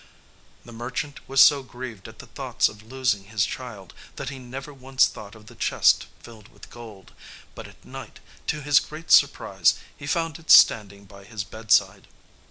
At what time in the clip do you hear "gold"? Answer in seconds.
6.71-7.13